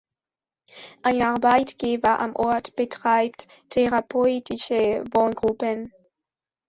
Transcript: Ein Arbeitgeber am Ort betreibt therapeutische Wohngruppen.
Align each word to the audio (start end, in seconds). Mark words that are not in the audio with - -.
Ein 1.03 1.21
Arbeitgeber 1.21 2.17
am 2.19 2.35
Ort 2.35 2.75
betreibt 2.75 3.47
therapeutische 3.69 5.03
Wohngruppen. 5.13 5.93